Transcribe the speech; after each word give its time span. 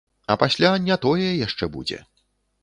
А 0.31 0.37
пасля 0.43 0.71
не 0.85 0.97
тое 1.03 1.27
яшчэ 1.45 1.71
будзе. 1.77 2.01